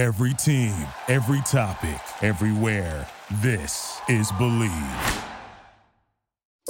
Every 0.00 0.32
team, 0.32 0.74
every 1.08 1.42
topic, 1.42 2.00
everywhere. 2.22 3.06
This 3.42 4.00
is 4.08 4.32
Bleav. 4.32 5.24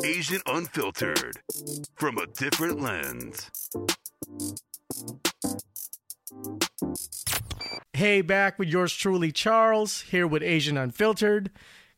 Asian 0.04 0.40
Unfiltered 0.46 1.38
from 1.94 2.18
a 2.18 2.26
different 2.26 2.80
lens. 2.80 3.48
Hey, 7.92 8.20
back 8.20 8.58
with 8.58 8.68
yours 8.68 8.92
truly, 8.92 9.30
Charles, 9.30 10.00
here 10.00 10.26
with 10.26 10.42
Asian 10.42 10.76
Unfiltered, 10.76 11.52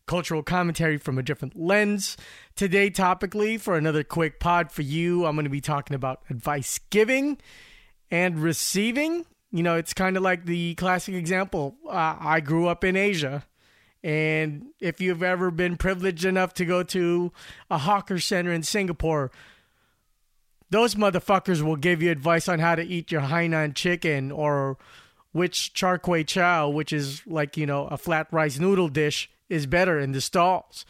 cultural 0.04 0.42
commentary 0.42 0.98
from 0.98 1.16
a 1.16 1.22
different 1.22 1.58
lens. 1.58 2.18
Today, 2.56 2.90
topically, 2.90 3.58
for 3.58 3.78
another 3.78 4.04
quick 4.04 4.38
pod 4.38 4.70
for 4.70 4.82
you, 4.82 5.24
I'm 5.24 5.34
going 5.34 5.44
to 5.44 5.50
be 5.50 5.62
talking 5.62 5.94
about 5.94 6.24
advice 6.28 6.78
giving 6.90 7.38
and 8.10 8.38
receiving. 8.38 9.24
You 9.52 9.62
know, 9.62 9.76
it's 9.76 9.94
kind 9.94 10.16
of 10.16 10.22
like 10.22 10.46
the 10.46 10.74
classic 10.74 11.14
example. 11.14 11.76
Uh, 11.86 12.16
I 12.18 12.40
grew 12.40 12.66
up 12.66 12.82
in 12.84 12.96
Asia. 12.96 13.44
And 14.02 14.66
if 14.80 15.00
you've 15.00 15.22
ever 15.22 15.50
been 15.50 15.76
privileged 15.76 16.24
enough 16.24 16.54
to 16.54 16.64
go 16.64 16.82
to 16.82 17.32
a 17.70 17.78
hawker 17.78 18.18
center 18.18 18.52
in 18.52 18.64
Singapore, 18.64 19.30
those 20.70 20.94
motherfuckers 20.94 21.62
will 21.62 21.76
give 21.76 22.02
you 22.02 22.10
advice 22.10 22.48
on 22.48 22.58
how 22.58 22.74
to 22.74 22.82
eat 22.82 23.12
your 23.12 23.20
Hainan 23.20 23.74
chicken 23.74 24.32
or 24.32 24.78
which 25.32 25.72
char 25.74 25.98
kway 25.98 26.24
teow, 26.24 26.72
which 26.72 26.92
is 26.92 27.22
like, 27.26 27.56
you 27.56 27.66
know, 27.66 27.86
a 27.86 27.96
flat 27.96 28.26
rice 28.32 28.58
noodle 28.58 28.88
dish, 28.88 29.30
is 29.48 29.66
better 29.66 29.98
in 29.98 30.12
the 30.12 30.20
stalls. 30.20 30.84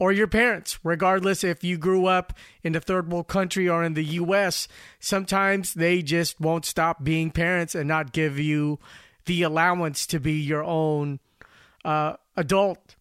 Or 0.00 0.12
your 0.12 0.28
parents, 0.28 0.78
regardless 0.84 1.42
if 1.42 1.64
you 1.64 1.76
grew 1.76 2.06
up 2.06 2.32
in 2.62 2.76
a 2.76 2.80
third 2.80 3.10
world 3.10 3.26
country 3.26 3.68
or 3.68 3.82
in 3.82 3.94
the 3.94 4.04
US, 4.04 4.68
sometimes 5.00 5.74
they 5.74 6.02
just 6.02 6.40
won't 6.40 6.64
stop 6.64 7.02
being 7.02 7.32
parents 7.32 7.74
and 7.74 7.88
not 7.88 8.12
give 8.12 8.38
you 8.38 8.78
the 9.26 9.42
allowance 9.42 10.06
to 10.06 10.20
be 10.20 10.34
your 10.34 10.62
own 10.62 11.18
uh, 11.84 12.14
adult. 12.36 12.94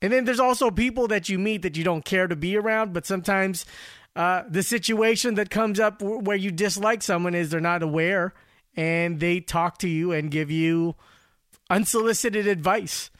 And 0.00 0.12
then 0.12 0.24
there's 0.24 0.40
also 0.40 0.72
people 0.72 1.06
that 1.08 1.28
you 1.28 1.38
meet 1.38 1.62
that 1.62 1.76
you 1.76 1.84
don't 1.84 2.04
care 2.04 2.26
to 2.26 2.34
be 2.34 2.56
around, 2.56 2.92
but 2.92 3.06
sometimes 3.06 3.64
uh, 4.16 4.42
the 4.48 4.64
situation 4.64 5.34
that 5.36 5.50
comes 5.50 5.78
up 5.78 6.02
where 6.02 6.36
you 6.36 6.50
dislike 6.50 7.02
someone 7.02 7.34
is 7.34 7.50
they're 7.50 7.60
not 7.60 7.82
aware 7.82 8.34
and 8.76 9.20
they 9.20 9.38
talk 9.38 9.78
to 9.78 9.88
you 9.88 10.10
and 10.10 10.30
give 10.32 10.50
you 10.50 10.96
unsolicited 11.70 12.48
advice. 12.48 13.10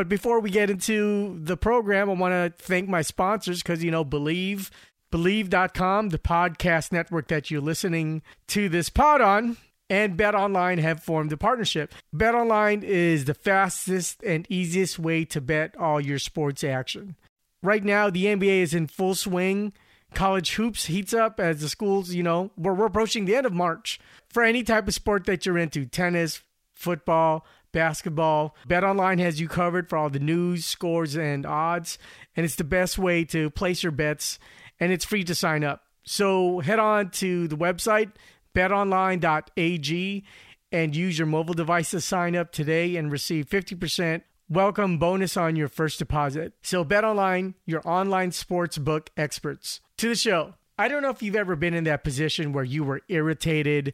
But 0.00 0.08
before 0.08 0.40
we 0.40 0.48
get 0.48 0.70
into 0.70 1.38
the 1.42 1.58
program, 1.58 2.08
I 2.08 2.14
want 2.14 2.32
to 2.32 2.64
thank 2.64 2.88
my 2.88 3.02
sponsors 3.02 3.62
because, 3.62 3.84
you 3.84 3.90
know, 3.90 4.02
Bleav, 4.02 4.70
Bleav.com, 5.12 6.08
the 6.08 6.16
podcast 6.18 6.90
network 6.90 7.28
that 7.28 7.50
you're 7.50 7.60
listening 7.60 8.22
to 8.46 8.70
this 8.70 8.88
pod 8.88 9.20
on, 9.20 9.58
and 9.90 10.16
Bet 10.16 10.34
Online 10.34 10.78
have 10.78 11.02
formed 11.02 11.30
a 11.32 11.36
partnership. 11.36 11.92
Bet 12.14 12.34
Online 12.34 12.82
is 12.82 13.26
the 13.26 13.34
fastest 13.34 14.22
and 14.22 14.46
easiest 14.48 14.98
way 14.98 15.26
to 15.26 15.38
bet 15.38 15.76
all 15.76 16.00
your 16.00 16.18
sports 16.18 16.64
action. 16.64 17.14
Right 17.62 17.84
now, 17.84 18.08
the 18.08 18.24
NBA 18.24 18.62
is 18.62 18.72
in 18.72 18.86
full 18.86 19.14
swing. 19.14 19.74
College 20.14 20.54
hoops 20.54 20.86
heats 20.86 21.12
up 21.12 21.38
as 21.38 21.60
the 21.60 21.68
schools, 21.68 22.14
you 22.14 22.22
know, 22.22 22.52
we're, 22.56 22.72
we're 22.72 22.86
approaching 22.86 23.26
the 23.26 23.36
end 23.36 23.44
of 23.44 23.52
March. 23.52 24.00
For 24.30 24.42
any 24.42 24.62
type 24.62 24.88
of 24.88 24.94
sport 24.94 25.26
that 25.26 25.44
you're 25.44 25.58
into, 25.58 25.84
tennis, 25.84 26.40
football, 26.74 27.44
basketball, 27.72 28.56
BetOnline 28.68 29.18
has 29.20 29.40
you 29.40 29.48
covered 29.48 29.88
for 29.88 29.96
all 29.96 30.10
the 30.10 30.18
news, 30.18 30.64
scores, 30.64 31.16
and 31.16 31.46
odds. 31.46 31.98
And 32.36 32.44
it's 32.44 32.56
the 32.56 32.64
best 32.64 32.98
way 32.98 33.24
to 33.26 33.50
place 33.50 33.82
your 33.82 33.92
bets, 33.92 34.38
and 34.78 34.92
it's 34.92 35.04
free 35.04 35.24
to 35.24 35.34
sign 35.34 35.64
up. 35.64 35.84
So 36.04 36.60
head 36.60 36.78
on 36.78 37.10
to 37.10 37.48
the 37.48 37.56
website, 37.56 38.12
betonline.ag, 38.54 40.24
and 40.72 40.96
use 40.96 41.18
your 41.18 41.26
mobile 41.26 41.54
device 41.54 41.90
to 41.90 42.00
sign 42.00 42.36
up 42.36 42.52
today 42.52 42.96
and 42.96 43.10
receive 43.10 43.48
50% 43.48 44.22
welcome 44.48 44.98
bonus 44.98 45.36
on 45.36 45.54
your 45.56 45.68
first 45.68 45.98
deposit. 45.98 46.52
So 46.62 46.84
BetOnline, 46.84 47.54
your 47.66 47.86
online 47.88 48.32
sports 48.32 48.78
book 48.78 49.10
experts. 49.16 49.80
To 49.98 50.08
the 50.08 50.14
show. 50.16 50.54
I 50.76 50.88
don't 50.88 51.02
know 51.02 51.10
if 51.10 51.22
you've 51.22 51.36
ever 51.36 51.56
been 51.56 51.74
in 51.74 51.84
that 51.84 52.02
position 52.02 52.52
where 52.52 52.64
you 52.64 52.82
were 52.82 53.02
irritated 53.08 53.92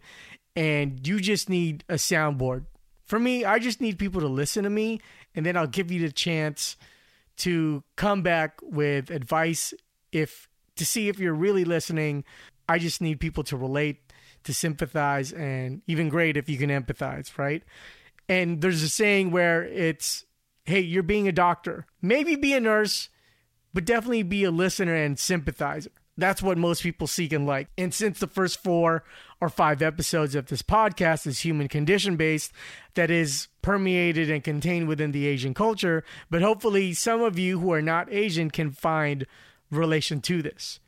and 0.54 1.06
you 1.06 1.20
just 1.20 1.48
need 1.48 1.84
a 1.88 1.94
soundboard. 1.94 2.64
For 3.06 3.18
me, 3.18 3.44
I 3.44 3.58
just 3.58 3.80
need 3.80 3.98
people 3.98 4.20
to 4.20 4.28
listen 4.28 4.64
to 4.64 4.70
me 4.70 5.00
and 5.34 5.46
then 5.46 5.56
I'll 5.56 5.66
give 5.66 5.90
you 5.90 6.00
the 6.00 6.12
chance 6.12 6.76
to 7.38 7.84
come 7.94 8.22
back 8.22 8.58
with 8.62 9.10
advice 9.10 9.72
if 10.12 10.48
to 10.76 10.84
see 10.84 11.08
if 11.08 11.18
you're 11.18 11.34
really 11.34 11.64
listening. 11.64 12.24
I 12.68 12.78
just 12.78 13.00
need 13.00 13.20
people 13.20 13.44
to 13.44 13.56
relate, 13.56 14.12
to 14.44 14.52
sympathize 14.52 15.32
and 15.32 15.82
even 15.86 16.08
great 16.08 16.36
if 16.36 16.48
you 16.48 16.58
can 16.58 16.70
empathize, 16.70 17.38
right? 17.38 17.62
And 18.28 18.60
there's 18.60 18.82
a 18.82 18.88
saying 18.88 19.30
where 19.30 19.64
it's 19.64 20.24
hey, 20.64 20.80
you're 20.80 21.04
being 21.04 21.28
a 21.28 21.32
doctor. 21.32 21.86
Maybe 22.02 22.34
be 22.34 22.52
a 22.52 22.60
nurse, 22.60 23.08
but 23.72 23.84
definitely 23.84 24.24
be 24.24 24.42
a 24.42 24.50
listener 24.50 24.96
and 24.96 25.16
sympathizer. 25.16 25.92
That's 26.16 26.42
what 26.42 26.56
most 26.56 26.82
people 26.82 27.06
seek 27.06 27.32
and 27.32 27.46
like. 27.46 27.68
And 27.76 27.92
since 27.92 28.18
the 28.18 28.26
first 28.26 28.62
four 28.62 29.04
or 29.40 29.48
five 29.48 29.82
episodes 29.82 30.34
of 30.34 30.46
this 30.46 30.62
podcast 30.62 31.26
is 31.26 31.40
human 31.40 31.68
condition 31.68 32.16
based, 32.16 32.52
that 32.94 33.10
is 33.10 33.48
permeated 33.60 34.30
and 34.30 34.42
contained 34.42 34.88
within 34.88 35.12
the 35.12 35.26
Asian 35.26 35.52
culture, 35.52 36.04
but 36.30 36.42
hopefully 36.42 36.94
some 36.94 37.20
of 37.20 37.38
you 37.38 37.58
who 37.60 37.72
are 37.72 37.82
not 37.82 38.12
Asian 38.12 38.50
can 38.50 38.70
find 38.70 39.26
relation 39.70 40.20
to 40.22 40.40
this. 40.40 40.80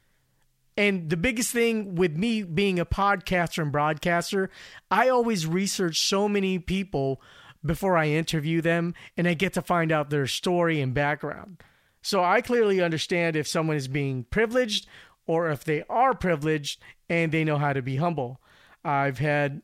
And 0.77 1.11
the 1.11 1.17
biggest 1.17 1.53
thing 1.53 1.97
with 1.97 2.17
me 2.17 2.45
being 2.45 2.79
a 2.79 2.87
podcaster 2.87 3.63
and 3.63 3.73
broadcaster, 3.73 4.49
I 4.91 5.09
always 5.09 5.45
research 5.45 6.01
so 6.01 6.29
many 6.29 6.61
people 6.61 7.21
before 7.67 7.97
I 7.97 8.07
interview 8.07 8.61
them 8.61 8.95
and 9.17 9.27
I 9.27 9.35
get 9.35 9.55
to 9.55 9.63
find 9.63 9.91
out 9.91 10.09
their 10.09 10.29
story 10.29 10.81
and 10.81 10.95
background. 10.95 11.63
So 12.01 12.23
I 12.23 12.41
clearly 12.41 12.81
understand 12.81 13.35
if 13.35 13.49
someone 13.49 13.77
is 13.77 13.89
being 13.89 14.25
privileged 14.31 14.87
or 15.29 15.49
if 15.49 15.63
they 15.63 15.85
are 15.89 16.15
privileged 16.15 16.81
and 17.09 17.31
they 17.31 17.45
know 17.45 17.59
how 17.59 17.73
to 17.73 17.83
be 17.83 17.97
humble. 17.97 18.41
I've 18.85 19.19
had 19.19 19.63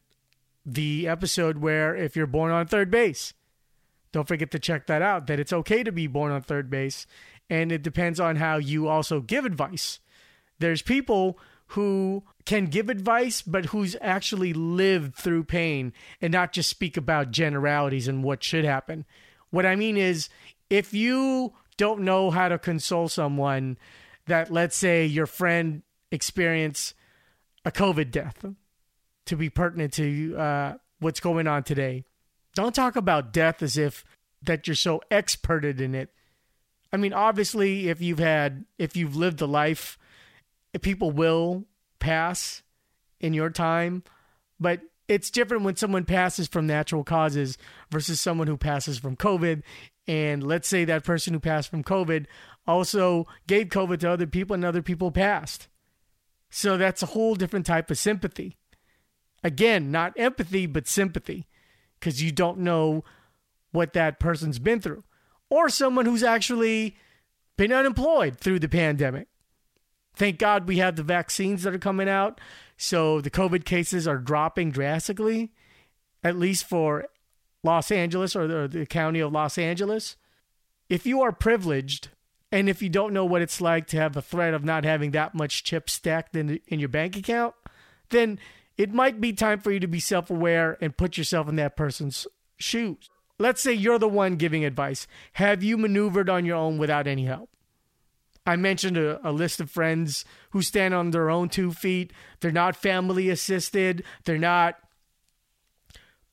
the 0.64 1.08
episode 1.08 1.58
where 1.58 1.96
if 1.96 2.14
you're 2.14 2.26
born 2.26 2.52
on 2.52 2.66
third 2.66 2.90
base, 2.90 3.34
don't 4.12 4.28
forget 4.28 4.52
to 4.52 4.58
check 4.60 4.86
that 4.86 5.02
out, 5.02 5.26
that 5.26 5.40
it's 5.40 5.52
okay 5.52 5.82
to 5.82 5.90
be 5.90 6.06
born 6.06 6.30
on 6.30 6.42
third 6.42 6.70
base. 6.70 7.06
And 7.50 7.72
it 7.72 7.82
depends 7.82 8.20
on 8.20 8.36
how 8.36 8.58
you 8.58 8.86
also 8.86 9.20
give 9.20 9.44
advice. 9.44 9.98
There's 10.60 10.82
people 10.82 11.38
who 11.68 12.22
can 12.44 12.66
give 12.66 12.88
advice, 12.88 13.42
but 13.42 13.66
who's 13.66 13.96
actually 14.00 14.52
lived 14.52 15.14
through 15.14 15.44
pain 15.44 15.92
and 16.20 16.32
not 16.32 16.52
just 16.52 16.70
speak 16.70 16.96
about 16.96 17.30
generalities 17.30 18.06
and 18.06 18.22
what 18.22 18.44
should 18.44 18.64
happen. 18.64 19.04
What 19.50 19.66
I 19.66 19.76
mean 19.76 19.96
is, 19.96 20.28
if 20.70 20.94
you 20.94 21.54
don't 21.76 22.00
know 22.02 22.30
how 22.30 22.48
to 22.48 22.58
console 22.58 23.08
someone 23.08 23.78
that, 24.26 24.50
let's 24.50 24.76
say, 24.76 25.04
your 25.06 25.26
friend 25.26 25.82
experienced 26.10 26.94
a 27.64 27.70
COVID 27.70 28.10
death, 28.10 28.44
to 29.26 29.36
be 29.36 29.50
pertinent 29.50 29.92
to 29.94 30.36
uh, 30.36 30.74
what's 31.00 31.20
going 31.20 31.46
on 31.46 31.62
today, 31.62 32.04
don't 32.54 32.74
talk 32.74 32.96
about 32.96 33.32
death 33.32 33.62
as 33.62 33.76
if 33.76 34.04
that 34.42 34.66
you're 34.66 34.74
so 34.74 35.00
experted 35.10 35.80
in 35.80 35.94
it. 35.94 36.10
I 36.92 36.96
mean, 36.96 37.12
obviously, 37.12 37.88
if 37.88 38.00
you've 38.00 38.18
had, 38.18 38.64
if 38.78 38.96
you've 38.96 39.16
lived 39.16 39.40
a 39.40 39.46
life, 39.46 39.98
people 40.80 41.10
will 41.10 41.64
pass 41.98 42.62
in 43.20 43.32
your 43.34 43.50
time, 43.50 44.02
but 44.60 44.80
it's 45.08 45.30
different 45.30 45.64
when 45.64 45.76
someone 45.76 46.04
passes 46.04 46.48
from 46.48 46.66
natural 46.66 47.04
causes 47.04 47.58
versus 47.90 48.20
someone 48.20 48.46
who 48.46 48.56
passes 48.56 48.98
from 48.98 49.16
COVID. 49.16 49.62
And 50.06 50.42
let's 50.42 50.68
say 50.68 50.84
that 50.84 51.04
person 51.04 51.32
who 51.32 51.40
passed 51.40 51.70
from 51.70 51.82
COVID 51.82 52.26
also 52.66 53.26
gave 53.46 53.68
COVID 53.68 54.00
to 54.00 54.10
other 54.10 54.26
people 54.26 54.54
and 54.54 54.64
other 54.64 54.82
people 54.82 55.10
passed. 55.10 55.68
So 56.50 56.76
that's 56.76 57.02
a 57.02 57.06
whole 57.06 57.34
different 57.34 57.66
type 57.66 57.90
of 57.90 57.98
sympathy. 57.98 58.56
Again, 59.42 59.90
not 59.90 60.12
empathy, 60.16 60.66
but 60.66 60.86
sympathy, 60.86 61.48
because 61.98 62.22
you 62.22 62.32
don't 62.32 62.58
know 62.58 63.04
what 63.72 63.92
that 63.94 64.20
person's 64.20 64.58
been 64.58 64.80
through. 64.80 65.04
Or 65.50 65.68
someone 65.68 66.06
who's 66.06 66.22
actually 66.22 66.96
been 67.56 67.72
unemployed 67.72 68.38
through 68.38 68.60
the 68.60 68.68
pandemic. 68.68 69.28
Thank 70.16 70.38
God 70.38 70.68
we 70.68 70.78
have 70.78 70.96
the 70.96 71.02
vaccines 71.02 71.64
that 71.64 71.74
are 71.74 71.78
coming 71.78 72.08
out. 72.08 72.40
So 72.76 73.20
the 73.20 73.30
COVID 73.30 73.64
cases 73.64 74.06
are 74.06 74.18
dropping 74.18 74.70
drastically, 74.70 75.52
at 76.22 76.38
least 76.38 76.64
for 76.64 77.06
Los 77.64 77.90
Angeles 77.90 78.36
or 78.36 78.46
the, 78.46 78.68
the 78.68 78.86
county 78.86 79.20
of 79.20 79.32
Los 79.32 79.58
Angeles. 79.58 80.16
If 80.88 81.06
you 81.06 81.22
are 81.22 81.32
privileged 81.32 82.08
and 82.52 82.68
if 82.68 82.82
you 82.82 82.88
don't 82.88 83.12
know 83.12 83.24
what 83.24 83.42
it's 83.42 83.60
like 83.60 83.86
to 83.88 83.96
have 83.96 84.12
the 84.12 84.22
threat 84.22 84.54
of 84.54 84.64
not 84.64 84.84
having 84.84 85.10
that 85.12 85.34
much 85.34 85.64
chip 85.64 85.90
stacked 85.90 86.36
in, 86.36 86.60
in 86.68 86.78
your 86.78 86.88
bank 86.88 87.16
account, 87.16 87.54
then 88.10 88.38
it 88.76 88.92
might 88.92 89.20
be 89.20 89.32
time 89.32 89.60
for 89.60 89.72
you 89.72 89.80
to 89.80 89.86
be 89.86 90.00
self 90.00 90.30
aware 90.30 90.76
and 90.80 90.96
put 90.96 91.16
yourself 91.16 91.48
in 91.48 91.56
that 91.56 91.76
person's 91.76 92.26
shoes. 92.56 93.08
Let's 93.38 93.60
say 93.60 93.72
you're 93.72 93.98
the 93.98 94.08
one 94.08 94.36
giving 94.36 94.64
advice. 94.64 95.06
Have 95.34 95.62
you 95.62 95.76
maneuvered 95.76 96.28
on 96.28 96.44
your 96.44 96.56
own 96.56 96.78
without 96.78 97.06
any 97.06 97.24
help? 97.24 97.50
I 98.46 98.56
mentioned 98.56 98.96
a, 98.96 99.26
a, 99.26 99.32
list 99.32 99.60
of 99.60 99.70
friends 99.70 100.24
who 100.50 100.60
stand 100.60 100.92
on 100.92 101.10
their 101.10 101.30
own 101.30 101.48
two 101.48 101.72
feet. 101.72 102.12
They're 102.40 102.52
not 102.52 102.76
family 102.76 103.30
assisted. 103.30 104.04
They're 104.24 104.38
not 104.38 104.76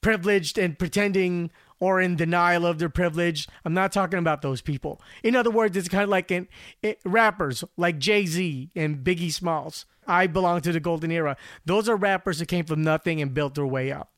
privileged 0.01 0.57
and 0.57 0.77
pretending 0.77 1.51
or 1.79 1.99
in 1.99 2.15
denial 2.15 2.65
of 2.65 2.77
their 2.79 2.89
privilege. 2.89 3.47
I'm 3.65 3.73
not 3.73 3.91
talking 3.91 4.19
about 4.19 4.41
those 4.41 4.61
people. 4.61 5.01
In 5.23 5.35
other 5.35 5.49
words, 5.49 5.75
it's 5.75 5.89
kind 5.89 6.03
of 6.03 6.09
like 6.09 6.31
in, 6.31 6.47
it, 6.81 6.99
eh, 7.05 7.09
rappers 7.09 7.63
like 7.75 7.97
Jay 7.97 8.25
Z 8.25 8.69
and 8.75 9.03
Biggie 9.03 9.33
Smalls. 9.33 9.85
I 10.07 10.27
belong 10.27 10.61
to 10.61 10.71
the 10.71 10.79
golden 10.79 11.11
era. 11.11 11.37
Those 11.65 11.89
are 11.89 11.95
rappers 11.95 12.39
that 12.39 12.47
came 12.47 12.65
from 12.65 12.83
nothing 12.83 13.21
and 13.21 13.33
built 13.33 13.55
their 13.55 13.65
way 13.65 13.91
up. 13.91 14.11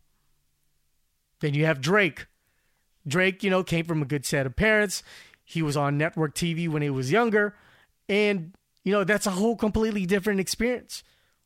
Then 1.40 1.54
you 1.54 1.66
have 1.66 1.82
Drake. 1.82 2.28
Drake, 3.08 3.44
you 3.44 3.50
know, 3.50 3.64
came 3.64 3.86
from 3.86 4.02
a 4.02 4.06
good 4.06 4.26
set 4.26 4.46
of 4.46 4.56
parents. 4.56 5.04
He 5.44 5.62
was 5.62 5.76
on 5.76 5.98
network 5.98 6.36
TV 6.36 6.70
when 6.70 6.82
he 6.82 6.90
was 6.90 7.12
younger. 7.12 7.56
And, 8.08 8.54
you 8.84 8.92
know, 8.92 9.04
that's 9.04 9.28
a 9.28 9.32
whole 9.32 9.56
completely 9.56 10.06
different 10.06 10.40
experience. 10.40 11.04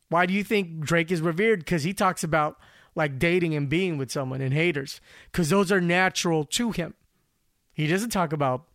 Why 0.10 0.26
do 0.26 0.34
you 0.34 0.44
think 0.44 0.80
Drake 0.80 1.12
is 1.12 1.22
revered? 1.22 1.60
Because 1.60 1.84
he 1.84 1.94
talks 1.94 2.24
about 2.24 2.58
like 2.98 3.20
dating 3.20 3.56
and 3.56 3.70
being 3.70 3.98
with 3.98 4.12
someone 4.12 4.42
and 4.42 4.54
haters, 4.54 5.00
because 5.32 5.50
those 5.50 5.72
are 5.72 5.80
natural 5.80 6.44
to 6.44 6.72
him. 6.72 6.96
He 7.72 7.86
doesn't 7.88 8.10
talk 8.10 8.34
about 8.34 8.66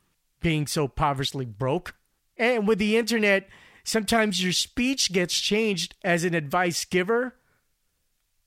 being 0.41 0.67
so 0.67 0.87
poverty 0.87 1.45
broke. 1.45 1.95
And 2.37 2.67
with 2.67 2.79
the 2.79 2.97
internet, 2.97 3.49
sometimes 3.85 4.43
your 4.43 4.53
speech 4.53 5.13
gets 5.13 5.39
changed 5.39 5.97
as 6.05 6.23
an 6.23 6.35
advice 6.35 6.85
giver 6.85 7.35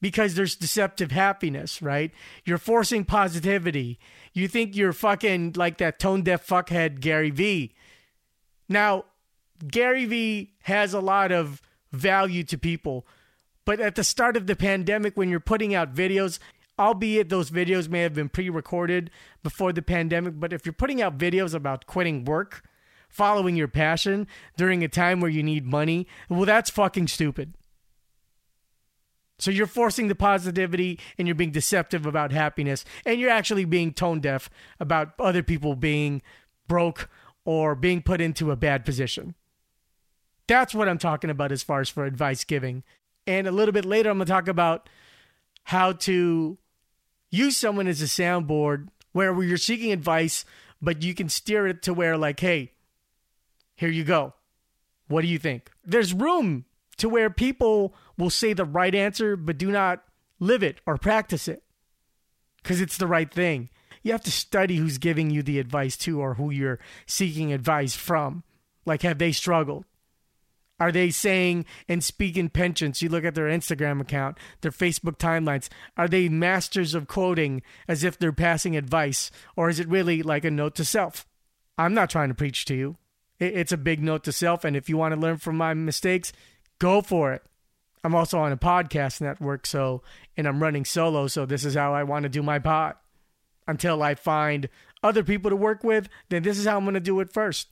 because 0.02 0.36
there's 0.36 0.56
deceptive 0.56 1.12
happiness, 1.12 1.82
right? 1.82 2.12
You're 2.46 2.58
forcing 2.58 3.04
positivity. 3.04 4.00
You 4.34 4.48
think 4.48 4.76
you're 4.76 4.94
fucking 4.94 5.54
like 5.58 5.78
that 5.80 6.00
tone 6.00 6.22
deaf 6.22 6.48
fuckhead 6.48 7.02
Gary 7.02 7.32
Vee. 7.32 7.74
Now, 8.70 9.06
Gary 9.68 10.06
Vee 10.06 10.54
has 10.64 10.94
a 10.94 11.00
lot 11.00 11.32
of 11.32 11.62
value 11.92 12.44
to 12.46 12.58
people, 12.58 13.06
but 13.66 13.80
at 13.80 13.96
the 13.96 14.04
start 14.04 14.38
of 14.38 14.48
the 14.48 14.56
pandemic, 14.56 15.18
when 15.18 15.30
you're 15.30 15.40
putting 15.40 15.74
out 15.74 15.94
videos, 15.94 16.40
albeit 16.78 17.30
those 17.30 17.50
videos 17.50 17.90
may 17.90 18.02
have 18.02 18.14
been 18.14 18.30
pre 18.30 18.50
recorded 18.50 19.10
before 19.44 19.74
the 19.74 19.82
pandemic, 19.82 20.40
but 20.40 20.54
if 20.54 20.66
you're 20.66 20.74
putting 20.74 21.02
out 21.02 21.18
videos 21.18 21.54
about 21.54 21.88
quitting 21.88 22.26
work, 22.26 22.64
following 23.10 23.56
your 23.56 23.68
passion 23.68 24.28
during 24.58 24.84
a 24.84 24.88
time 24.88 25.20
where 25.20 25.32
you 25.32 25.42
need 25.42 25.66
money, 25.66 26.08
well, 26.30 26.46
that's 26.46 26.70
fucking 26.70 27.08
stupid. 27.08 27.54
So 29.38 29.52
you're 29.52 29.68
forcing 29.68 30.08
the 30.08 30.16
positivity 30.16 31.00
and 31.18 31.28
you're 31.28 31.36
being 31.36 31.52
deceptive 31.52 32.06
about 32.06 32.32
happiness 32.32 32.86
and 33.06 33.20
you're 33.20 33.30
actually 33.30 33.66
being 33.66 33.94
tone 33.94 34.22
deaf 34.22 34.50
about 34.80 35.14
other 35.20 35.44
people 35.44 35.76
being 35.76 36.22
broke 36.68 37.10
or 37.44 37.76
being 37.76 38.02
put 38.02 38.22
into 38.22 38.52
a 38.52 38.56
bad 38.56 38.86
position. 38.86 39.36
That's 40.48 40.74
what 40.74 40.88
I'm 40.88 40.98
talking 40.98 41.30
about 41.30 41.52
as 41.52 41.64
far 41.64 41.82
as 41.82 41.90
for 41.90 42.06
advice 42.06 42.44
giving. 42.44 42.84
And 43.28 43.48
a 43.48 43.52
little 43.52 43.74
bit 43.74 43.86
later, 43.86 44.10
I'm 44.10 44.18
going 44.18 44.28
to 44.28 44.32
talk 44.32 44.48
about 44.48 44.90
how 45.64 45.94
to 45.94 46.58
use 47.32 47.58
someone 47.58 47.88
as 47.88 48.02
a 48.02 48.06
soundboard 48.06 48.90
where 49.12 49.42
you're 49.44 49.58
seeking 49.58 49.92
advice, 49.92 50.46
but 50.82 51.04
you 51.04 51.14
can 51.16 51.30
steer 51.30 51.68
it 51.68 51.82
to 51.84 51.94
where, 51.94 52.18
like, 52.18 52.40
hey, 52.40 52.74
here 53.76 53.90
you 53.90 54.04
go. 54.04 54.34
What 55.08 55.22
do 55.22 55.28
you 55.28 55.40
think? 55.40 55.72
There's 55.84 56.14
room 56.14 56.66
to 56.98 57.10
where 57.10 57.30
people 57.30 57.94
will 58.18 58.30
say 58.30 58.54
the 58.54 58.66
right 58.66 58.94
answer, 58.94 59.36
but 59.36 59.58
do 59.58 59.72
not 59.72 60.04
live 60.40 60.64
it 60.64 60.82
or 60.86 60.98
practice 60.98 61.48
it 61.48 61.64
because 62.62 62.82
it's 62.82 62.98
the 62.98 63.08
right 63.08 63.32
thing. 63.32 63.70
You 64.04 64.12
have 64.12 64.24
to 64.24 64.32
study 64.32 64.78
who's 64.78 64.98
giving 64.98 65.30
you 65.30 65.42
the 65.42 65.60
advice 65.60 65.98
to 65.98 66.20
or 66.20 66.36
who 66.36 66.52
you're 66.52 66.80
seeking 67.06 67.52
advice 67.52 67.96
from. 67.96 68.44
Like, 68.86 69.02
have 69.02 69.18
they 69.18 69.32
struggled? 69.32 69.86
Are 70.80 70.92
they 70.92 71.10
saying 71.10 71.66
and 71.88 72.04
speaking 72.04 72.50
penchants? 72.50 73.02
You 73.02 73.10
look 73.10 73.24
at 73.24 73.36
their 73.36 73.48
Instagram 73.48 74.02
account, 74.02 74.38
their 74.62 74.72
Facebook 74.72 75.18
timelines. 75.18 75.70
Are 75.96 76.08
they 76.08 76.28
masters 76.28 76.94
of 76.94 77.08
quoting 77.08 77.62
as 77.88 78.04
if 78.04 78.18
they're 78.18 78.34
passing 78.34 78.76
advice? 78.76 79.32
Or 79.56 79.70
is 79.70 79.80
it 79.80 79.88
really 79.88 80.22
like 80.22 80.44
a 80.44 80.52
note 80.52 80.76
to 80.76 80.86
self? 80.86 81.26
I'm 81.78 81.94
not 81.94 82.10
trying 82.10 82.30
to 82.30 82.36
preach 82.36 82.66
to 82.66 82.76
you. 82.76 82.98
It's 83.40 83.72
a 83.72 83.78
big 83.78 84.02
note 84.02 84.24
to 84.26 84.32
self. 84.32 84.66
And 84.66 84.76
if 84.76 84.90
you 84.90 84.98
want 84.98 85.14
to 85.14 85.20
learn 85.20 85.38
from 85.38 85.58
my 85.58 85.74
mistakes, 85.74 86.34
go 86.80 87.02
for 87.02 87.34
it. 87.34 87.44
I'm 88.04 88.16
also 88.16 88.38
on 88.40 88.52
a 88.52 88.58
podcast 88.58 89.20
network, 89.20 89.66
so 89.66 90.04
and 90.38 90.48
I'm 90.48 90.62
running 90.62 90.86
solo, 90.86 91.26
so 91.26 91.44
this 91.48 91.66
is 91.66 91.74
how 91.74 91.96
I 91.96 92.04
want 92.04 92.22
to 92.22 92.30
do 92.30 92.44
my 92.44 92.60
pod. 92.60 92.96
Until 93.68 94.04
I 94.04 94.14
find 94.14 94.70
other 95.02 95.24
people 95.24 95.50
to 95.50 95.56
work 95.56 95.84
with, 95.84 96.08
then 96.30 96.44
this 96.44 96.60
is 96.60 96.68
how 96.68 96.78
I'm 96.78 96.84
going 96.84 96.94
to 96.94 97.00
do 97.00 97.20
it 97.20 97.34
first. 97.34 97.70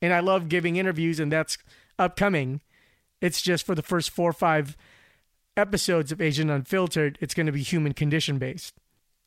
And 0.00 0.12
I 0.12 0.20
love 0.20 0.48
giving 0.48 0.76
interviews, 0.76 1.18
and 1.18 1.32
that's 1.32 1.58
upcoming. 1.98 2.60
It's 3.20 3.42
just 3.42 3.66
for 3.66 3.74
the 3.74 3.82
first 3.82 4.10
four 4.10 4.30
or 4.30 4.34
five 4.34 4.76
episodes 5.56 6.12
of 6.12 6.20
Asian 6.20 6.50
Unfiltered, 6.50 7.18
it's 7.20 7.34
going 7.34 7.46
to 7.46 7.52
be 7.52 7.62
human 7.62 7.94
condition 7.94 8.38
based. 8.38 8.74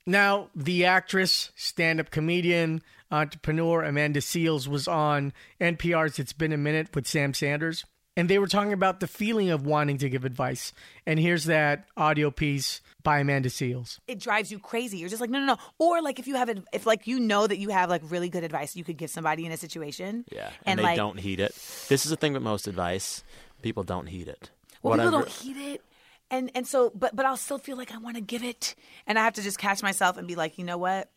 Now, 0.06 0.50
the 0.56 0.86
actress, 0.86 1.51
stand 1.56 2.00
up 2.00 2.10
comedian, 2.10 2.81
entrepreneur 3.12 3.83
Amanda 3.83 4.19
Seales 4.19 4.68
was 4.68 4.88
on 4.88 5.33
NPR's 5.60 6.19
It's 6.19 6.33
Been 6.33 6.54
a 6.54 6.57
Minute 6.57 6.95
with 6.95 7.07
Sam 7.07 7.33
Sanders 7.33 7.86
and 8.19 8.30
they 8.30 8.38
were 8.38 8.48
talking 8.48 8.74
about 8.74 9.00
the 9.00 9.07
feeling 9.07 9.50
of 9.50 9.66
wanting 9.66 9.98
to 10.00 10.10
give 10.10 10.25
advice. 10.25 10.74
And 11.06 11.18
here's 11.18 11.45
that 11.45 11.86
audio 11.95 12.30
piece 12.31 12.81
by 13.01 13.19
Amanda 13.19 13.48
Seales. 13.48 14.00
It 14.10 14.19
drives 14.19 14.51
you 14.51 14.60
crazy. 14.60 14.98
You're 14.98 15.07
just 15.07 15.21
like, 15.21 15.30
no, 15.30 15.39
no, 15.39 15.45
no. 15.45 15.57
Or 15.77 16.01
like 16.01 16.19
if 16.19 16.27
you 16.27 16.36
have, 16.36 16.50
if 16.74 16.86
like 16.86 17.07
you 17.07 17.18
know 17.18 17.48
that 17.48 17.60
you 17.60 17.69
have 17.69 17.89
like 17.89 18.01
really 18.04 18.27
good 18.27 18.44
advice 18.44 18.75
you 18.75 18.83
could 18.83 18.98
give 18.98 19.10
somebody 19.10 19.45
in 19.45 19.54
a 19.54 19.57
situation. 19.57 20.25
Yeah, 20.30 20.48
and, 20.48 20.54
and 20.66 20.80
they 20.80 20.83
like, 20.83 20.98
don't 20.98 21.18
heed 21.18 21.39
it. 21.39 21.54
This 21.88 22.06
is 22.06 22.10
the 22.10 22.18
thing 22.18 22.33
with 22.33 22.44
most 22.44 22.68
advice: 22.68 23.24
people 23.62 23.83
don't 23.83 24.07
heed 24.07 24.27
it. 24.27 24.50
Well, 24.83 24.98
What 24.98 25.04
people 25.04 25.12
don't 25.12 25.30
heed 25.30 25.57
it. 25.57 25.81
And 26.30 26.51
and 26.56 26.68
so, 26.68 26.92
but 26.94 27.16
but 27.16 27.25
I'll 27.25 27.38
still 27.38 27.57
feel 27.57 27.77
like 27.77 27.94
I 27.94 28.00
want 28.00 28.18
to 28.18 28.21
give 28.21 28.44
it, 28.44 28.75
and 29.07 29.18
I 29.18 29.24
have 29.24 29.33
to 29.36 29.42
just 29.42 29.57
catch 29.57 29.81
myself 29.81 30.18
and 30.18 30.27
be 30.27 30.36
like, 30.36 30.57
you 30.57 30.66
know 30.66 30.77
what? 30.77 31.10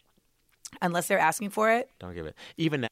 Unless 0.81 1.09
they're 1.09 1.19
asking 1.19 1.51
for 1.51 1.71
it, 1.73 1.91
Don't 1.99 2.15
give 2.15 2.27
it. 2.27 2.37
Even 2.57 2.83
now, 2.83 2.89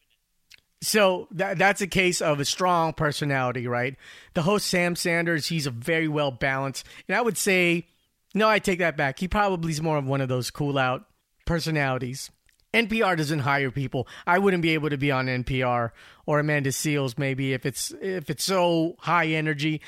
So 0.83 1.29
that 1.33 1.59
that's 1.59 1.83
a 1.83 1.87
case 1.87 2.23
of 2.23 2.41
a 2.41 2.45
strong 2.45 2.95
personality, 2.95 3.67
right? 3.67 3.97
The 4.35 4.43
host 4.43 4.67
Sam 4.67 4.97
Sanders, 4.97 5.47
he's 5.47 5.67
a 5.67 5.71
very 5.71 6.09
well 6.09 6.31
balanced, 6.31 6.87
and 7.07 7.17
I 7.17 7.21
would 7.21 7.37
say, 7.37 7.87
no, 8.35 8.49
I 8.49 8.59
take 8.61 8.79
that 8.79 8.97
back. 8.97 9.19
He 9.19 9.29
probably 9.29 9.73
is 9.73 9.83
more 9.83 9.99
of 9.99 10.07
one 10.07 10.21
of 10.21 10.29
those 10.29 10.51
cool 10.51 10.79
out 10.79 11.05
personalities. 11.45 12.31
NPR 12.73 13.17
doesn't 13.17 13.41
hire 13.41 13.71
people. 13.71 14.07
I 14.27 14.39
wouldn't 14.39 14.63
be 14.63 14.75
able 14.75 14.91
to 14.91 14.97
be 14.97 15.11
on 15.11 15.27
NPR 15.27 15.91
or 16.25 16.39
Amanda 16.39 16.71
Seales 16.71 17.19
maybe 17.19 17.53
if 17.53 17.67
it's 17.67 17.93
if 18.01 18.31
it's 18.31 18.45
so 18.45 18.97
high 19.01 19.27
energy. 19.27 19.81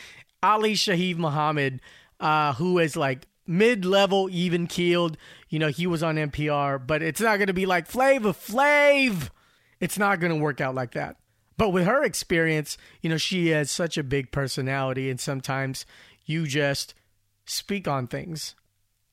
Ali 0.43 0.75
Shaheed 0.75 1.17
Muhammad, 1.17 1.81
uh, 2.19 2.55
who 2.55 2.79
is 2.79 2.97
like 2.97 3.29
mid 3.47 3.85
level, 3.85 4.29
even 4.31 4.67
keeled. 4.67 5.17
You 5.49 5.59
know, 5.59 5.69
he 5.69 5.87
was 5.87 6.03
on 6.03 6.17
NPR, 6.17 6.85
but 6.85 7.03
it's 7.03 7.21
not 7.21 7.37
going 7.37 7.47
to 7.47 7.53
be 7.53 7.67
like 7.67 7.87
Flavor 7.87 8.33
Flav. 8.33 9.31
It's 9.83 9.99
not 9.99 10.21
going 10.21 10.33
to 10.33 10.41
work 10.41 10.61
out 10.61 10.77
like 10.77 10.93
that. 10.93 11.17
But 11.57 11.71
with 11.71 11.87
her 11.87 12.05
experience, 12.05 12.79
you 13.03 13.11
know, 13.11 13.17
she 13.17 13.49
has 13.49 13.69
such 13.69 13.99
a 13.99 14.05
big 14.05 14.31
personality, 14.31 15.11
and 15.11 15.19
sometimes 15.19 15.85
you 16.25 16.47
just 16.47 16.95
speak 17.45 17.89
on 17.89 18.07
things. 18.07 18.55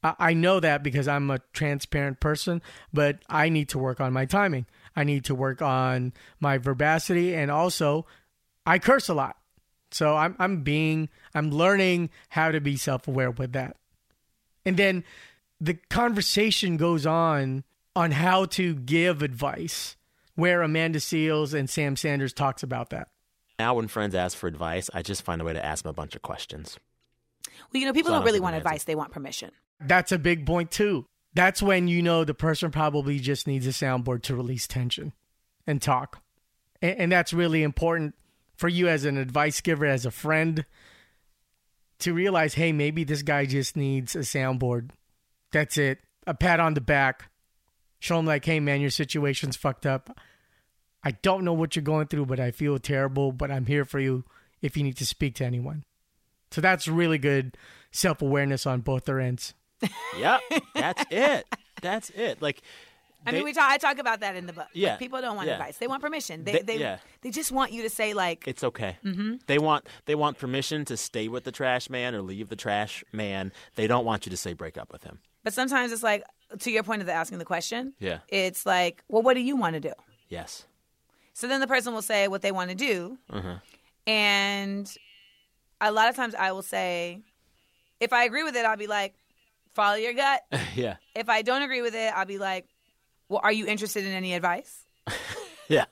I 0.03 0.13
I 0.19 0.33
know 0.33 0.59
that 0.59 0.83
because 0.83 1.07
I'm 1.07 1.31
a 1.31 1.41
transparent 1.53 2.19
person, 2.19 2.61
but 2.93 3.17
I 3.27 3.49
need 3.49 3.67
to 3.69 3.79
work 3.79 3.99
on 3.99 4.13
my 4.13 4.25
timing. 4.25 4.67
I 4.95 5.03
need 5.03 5.25
to 5.25 5.35
work 5.35 5.59
on 5.61 6.13
my 6.39 6.59
verbosity, 6.59 7.33
and 7.33 7.49
also 7.49 8.05
I 8.63 8.77
curse 8.77 9.09
a 9.09 9.15
lot. 9.15 9.37
So 9.89 10.15
I'm 10.15 10.35
I'm 10.37 10.61
being 10.61 11.09
I'm 11.33 11.49
learning 11.49 12.11
how 12.29 12.51
to 12.51 12.61
be 12.61 12.77
self-aware 12.77 13.31
with 13.31 13.53
that. 13.53 13.75
And 14.67 14.77
then 14.77 15.03
the 15.59 15.79
conversation 15.89 16.77
goes 16.77 17.07
on 17.07 17.63
on 17.95 18.11
how 18.11 18.45
to 18.45 18.75
give 18.75 19.23
advice 19.23 19.95
where 20.39 20.61
Amanda 20.61 20.99
Seales 20.99 21.53
and 21.53 21.69
Sam 21.69 21.95
Sanders 21.95 22.33
talks 22.33 22.63
about 22.63 22.89
that. 22.91 23.09
now 23.59 23.75
when 23.75 23.87
friends 23.87 24.15
ask 24.15 24.37
for 24.37 24.47
advice, 24.47 24.89
I 24.93 25.01
just 25.01 25.21
find 25.23 25.41
a 25.41 25.45
way 25.45 25.53
to 25.53 25.63
ask 25.63 25.83
them 25.83 25.89
a 25.89 25.93
bunch 25.93 26.15
of 26.15 26.21
questions. 26.21 26.79
well, 27.71 27.79
you 27.79 27.85
know, 27.85 27.93
people 27.93 28.09
So 28.09 28.13
don't 28.13 28.21
don't 28.21 28.25
really 28.25 28.39
want 28.39 28.55
advice; 28.55 28.83
they 28.85 28.95
want 28.95 29.11
permission. 29.11 29.51
That's 29.79 30.11
a 30.11 30.19
big 30.19 30.45
point 30.45 30.71
too. 30.71 31.05
That's 31.33 31.61
when 31.61 31.87
you 31.87 32.01
know 32.01 32.23
the 32.23 32.33
person 32.33 32.71
probably 32.71 33.19
just 33.19 33.45
needs 33.47 33.67
a 33.67 33.69
soundboard 33.69 34.23
to 34.23 34.35
release 34.35 34.67
tension 34.67 35.13
and 35.67 35.81
talk. 35.81 36.21
And, 36.81 36.97
and 36.99 37.11
that's 37.11 37.33
really 37.33 37.61
important 37.63 38.15
for 38.55 38.67
you 38.67 38.87
as 38.87 39.05
an 39.05 39.17
advice 39.17 39.61
giver, 39.61 39.85
as 39.85 40.05
a 40.05 40.11
friend, 40.11 40.65
to 41.99 42.13
realize, 42.13 42.55
hey, 42.55 42.71
maybe 42.71 43.03
this 43.03 43.21
guy 43.21 43.45
just 43.45 43.77
needs 43.77 44.15
a 44.15 44.19
soundboard. 44.19 44.89
That's 45.51 45.77
it. 45.77 45.99
A 46.27 46.33
pat 46.33 46.59
on 46.59 46.73
the 46.73 46.81
back. 46.81 47.29
Show 47.99 48.19
him 48.19 48.25
like, 48.25 48.45
hey 48.45 48.59
man, 48.59 48.81
your 48.81 48.89
situation's 48.89 49.55
fucked 49.57 49.85
up. 49.85 50.17
I 51.03 51.11
don't 51.11 51.43
know 51.45 51.53
what 51.53 51.75
you're 51.75 51.83
going 51.83 52.07
through, 52.07 52.25
but 52.25 52.39
I 52.39 52.51
feel 52.51 52.77
terrible, 52.79 53.31
but 53.31 53.49
I'm 53.51 53.65
here 53.65 53.85
for 53.85 53.99
you 53.99 54.25
if 54.61 54.75
you 54.75 54.83
need 54.83 54.97
to 54.97 55.05
speak 55.05 55.35
to 55.35 55.45
anyone. 55.45 55.85
So 56.51 56.61
that's 56.61 56.87
really 56.87 57.17
good 57.17 57.55
self 57.91 58.21
awareness 58.21 58.65
on 58.65 58.81
both 58.81 59.05
their 59.05 59.19
ends. 59.19 59.53
Yep, 60.17 60.41
that's 60.75 61.03
it. 61.09 61.45
That's 61.81 62.09
it. 62.09 62.41
Like, 62.41 62.61
I 63.25 63.31
they- 63.31 63.37
mean, 63.37 63.45
we 63.45 63.53
talk. 63.53 63.69
I 63.71 63.77
talk 63.77 63.97
about 63.99 64.19
that 64.19 64.35
in 64.35 64.45
the 64.47 64.51
book. 64.53 64.65
Like, 64.65 64.69
Yeah, 64.73 64.97
people 64.97 65.21
don't 65.21 65.37
want 65.37 65.47
yeah. 65.47 65.53
advice; 65.53 65.77
they 65.77 65.87
want 65.87 66.01
permission. 66.01 66.43
They 66.43 66.51
They- 66.53 66.61
they 66.63 66.77
yeah. 66.79 66.97
they 67.21 67.29
just 67.31 67.51
want 67.53 67.71
you 67.71 67.83
to 67.83 67.89
say 67.89 68.13
like, 68.13 68.43
it's 68.47 68.63
okay. 68.65 68.97
Mm-hmm. 69.05 69.35
They 69.47 69.57
want 69.59 69.87
they 70.05 70.15
want 70.15 70.37
permission 70.37 70.83
to 70.85 70.97
stay 70.97 71.29
with 71.29 71.45
the 71.45 71.51
trash 71.53 71.89
man 71.89 72.13
or 72.15 72.21
leave 72.21 72.49
the 72.49 72.55
trash 72.57 73.03
man. 73.13 73.53
They 73.75 73.87
don't 73.87 74.03
want 74.03 74.25
you 74.25 74.29
to 74.31 74.37
say 74.37 74.51
break 74.53 74.77
up 74.77 74.91
with 74.91 75.03
him. 75.03 75.19
But 75.45 75.53
sometimes 75.53 75.93
it's 75.93 76.03
like, 76.03 76.23
to 76.59 76.71
your 76.71 76.83
point 76.83 76.99
of 77.01 77.07
the 77.07 77.13
asking 77.13 77.37
the 77.37 77.45
question, 77.45 77.93
Yeah. 77.99 78.19
it's 78.27 78.65
like, 78.65 79.01
well, 79.07 79.21
what 79.21 79.35
do 79.35 79.39
you 79.41 79.55
want 79.55 79.75
to 79.75 79.79
do? 79.79 79.93
Yes. 80.27 80.65
So 81.33 81.47
then 81.47 81.61
the 81.61 81.67
person 81.67 81.93
will 81.93 82.01
say 82.01 82.27
what 82.27 82.41
they 82.41 82.51
want 82.51 82.69
to 82.69 82.75
do. 82.75 83.17
Mm-hmm. 83.31 83.53
And 84.07 84.97
a 85.79 85.91
lot 85.91 86.09
of 86.09 86.15
times 86.15 86.35
I 86.35 86.51
will 86.51 86.61
say, 86.61 87.19
if 87.99 88.11
I 88.13 88.25
agree 88.25 88.43
with 88.43 88.55
it, 88.55 88.65
I'll 88.65 88.77
be 88.77 88.87
like, 88.87 89.13
follow 89.73 89.95
your 89.95 90.13
gut. 90.13 90.41
yeah. 90.75 90.95
if 91.15 91.29
I 91.29 91.41
don't 91.41 91.61
agree 91.61 91.81
with 91.81 91.95
it, 91.95 92.13
I'll 92.15 92.25
be 92.25 92.37
like, 92.37 92.67
well, 93.29 93.41
are 93.43 93.51
you 93.51 93.65
interested 93.67 94.05
in 94.05 94.11
any 94.11 94.33
advice? 94.33 94.85
Yeah. 95.69 95.85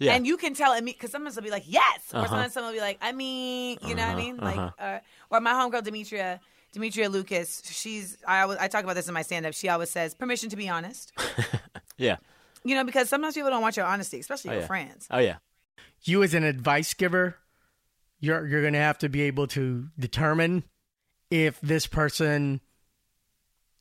Yeah. 0.00 0.14
And 0.14 0.26
you 0.26 0.36
can 0.36 0.54
tell 0.54 0.74
me 0.82 0.90
because 0.92 1.12
sometimes 1.12 1.38
I'll 1.38 1.44
be 1.44 1.50
like, 1.50 1.62
yes, 1.64 2.00
or 2.12 2.18
Uh-huh. 2.18 2.26
sometimes 2.26 2.52
someone 2.52 2.72
will 2.72 2.78
be 2.78 2.82
like, 2.82 2.98
I 3.00 3.12
mean, 3.12 3.78
you 3.86 3.94
know 3.94 4.04
what 4.04 4.16
I 4.16 4.20
mean? 4.20 4.36
Like, 4.38 4.58
uh-huh. 4.58 4.84
uh, 4.84 4.98
or 5.30 5.40
my 5.40 5.52
homegirl 5.52 5.84
Demetria, 5.84 6.40
Demetria 6.72 7.08
Lucas, 7.08 7.62
she's 7.64 8.16
I 8.26 8.40
always, 8.40 8.58
I 8.58 8.66
talk 8.66 8.82
about 8.82 8.96
this 8.96 9.06
in 9.06 9.14
my 9.14 9.22
stand 9.22 9.46
up. 9.46 9.54
She 9.54 9.68
always 9.68 9.88
says 9.88 10.14
permission 10.14 10.48
to 10.50 10.56
be 10.56 10.68
honest. 10.68 11.12
yeah. 11.96 12.16
You 12.64 12.74
know, 12.74 12.84
because 12.84 13.08
sometimes 13.08 13.34
people 13.34 13.50
don't 13.50 13.62
want 13.62 13.76
your 13.76 13.86
honesty, 13.86 14.20
especially 14.20 14.50
Oh, 14.50 14.54
your 14.54 14.60
yeah. 14.62 14.66
friends. 14.66 15.06
Oh 15.10 15.18
yeah. 15.18 15.36
You 16.02 16.22
as 16.22 16.34
an 16.34 16.44
advice 16.44 16.94
giver, 16.94 17.36
you're 18.20 18.46
you're 18.46 18.62
gonna 18.62 18.78
have 18.78 18.98
to 18.98 19.08
be 19.08 19.22
able 19.22 19.46
to 19.48 19.88
determine 19.98 20.64
if 21.30 21.60
this 21.60 21.86
person 21.86 22.60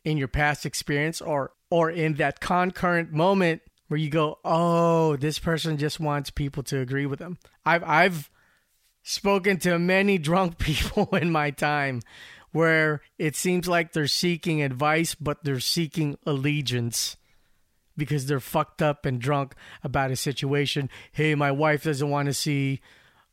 in 0.05 0.17
your 0.17 0.27
past 0.27 0.65
experience 0.65 1.19
or 1.21 1.51
or 1.69 1.89
in 1.91 2.15
that 2.15 2.39
concurrent 2.39 3.11
moment 3.11 3.61
where 3.89 3.99
you 3.99 4.09
go, 4.09 4.39
oh, 4.45 5.15
this 5.17 5.39
person 5.39 5.77
just 5.77 5.99
wants 5.99 6.29
people 6.29 6.63
to 6.63 6.79
agree 6.79 7.05
with 7.05 7.19
them. 7.19 7.37
I've 7.65 7.83
I've 7.83 8.29
spoken 9.03 9.57
to 9.59 9.77
many 9.79 10.17
drunk 10.29 10.57
people 10.57 11.09
in 11.15 11.31
my 11.31 11.51
time 11.51 12.01
where 12.51 13.01
it 13.17 13.35
seems 13.35 13.67
like 13.67 13.93
they're 13.93 14.07
seeking 14.07 14.61
advice, 14.63 15.15
but 15.15 15.43
they're 15.43 15.59
seeking 15.59 16.17
allegiance 16.25 17.15
because 17.99 18.25
they're 18.25 18.39
fucked 18.39 18.81
up 18.81 19.05
and 19.05 19.19
drunk 19.19 19.53
about 19.83 20.09
a 20.09 20.15
situation. 20.15 20.89
Hey, 21.11 21.35
my 21.35 21.51
wife 21.51 21.83
doesn't 21.83 22.09
want 22.09 22.25
to 22.27 22.33
see 22.33 22.81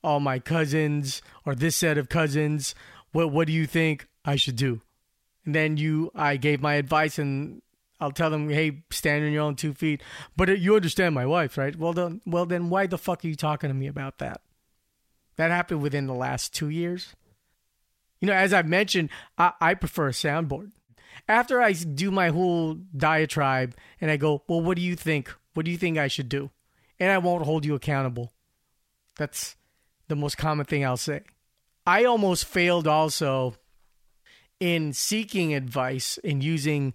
all 0.05 0.21
my 0.21 0.39
cousins 0.39 1.23
or 1.45 1.55
this 1.55 1.77
set 1.77 1.97
of 1.97 2.09
cousins. 2.09 2.75
What 3.13 3.33
what 3.33 3.47
do 3.47 3.53
you 3.53 3.67
think 3.67 4.07
I 4.25 4.37
should 4.37 4.57
do? 4.57 4.83
And 5.45 5.55
then 5.55 5.77
you 5.79 6.11
I 6.15 6.37
gave 6.37 6.61
my 6.61 6.75
advice 6.75 7.19
and 7.19 7.63
I'll 7.99 8.13
tell 8.13 8.31
them, 8.31 8.51
"Hey, 8.51 8.83
stand 8.91 9.25
on 9.25 9.33
your 9.33 9.43
own 9.43 9.57
two 9.57 9.73
feet." 9.73 10.03
But 10.37 10.51
uh, 10.51 10.53
you 10.53 10.77
understand 10.77 11.15
my 11.15 11.25
wife, 11.25 11.57
right? 11.57 11.75
Well, 11.75 11.93
then, 11.93 12.21
well, 12.27 12.45
then, 12.45 12.69
why 12.69 12.87
the 12.87 12.99
fuck 12.99 13.25
are 13.25 13.29
you 13.29 13.37
talking 13.37 13.69
to 13.69 13.75
me 13.75 13.87
about 13.87 14.19
that? 14.19 14.43
That 15.37 15.51
happened 15.51 15.83
within 15.83 16.07
the 16.07 16.15
last 16.15 16.55
two 16.55 16.69
years. 16.69 17.15
You 18.21 18.29
know, 18.29 18.35
as 18.35 18.53
I've 18.53 18.67
mentioned, 18.67 19.11
I, 19.39 19.53
I 19.61 19.75
prefer 19.75 20.09
a 20.09 20.13
soundboard. 20.13 20.73
After 21.29 21.61
I 21.61 21.73
do 21.73 22.11
my 22.11 22.29
whole 22.29 22.75
diatribe 22.97 23.75
and 24.01 24.11
I 24.11 24.17
go, 24.17 24.43
well, 24.49 24.61
what 24.61 24.77
do 24.77 24.83
you 24.83 24.97
think? 24.97 25.33
What 25.55 25.65
do 25.65 25.71
you 25.71 25.79
think 25.79 25.99
I 25.99 26.09
should 26.09 26.29
do? 26.29 26.51
And 26.99 27.11
I 27.11 27.19
won't 27.19 27.45
hold 27.45 27.65
you 27.65 27.75
accountable. 27.75 28.33
That's 29.17 29.57
the 30.09 30.17
most 30.17 30.39
common 30.39 30.67
thing 30.67 30.85
I'll 30.85 30.97
say. 30.97 31.23
I 31.87 32.05
almost 32.05 32.45
failed 32.45 32.87
also 32.87 33.57
in 34.61 34.93
seeking 34.93 35.55
advice 35.55 36.19
and 36.25 36.43
using 36.43 36.95